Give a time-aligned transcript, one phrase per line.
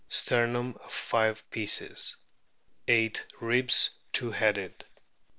[0.07, 2.17] Sternum of five pieces.
[2.87, 4.83] Eight ribs two headed.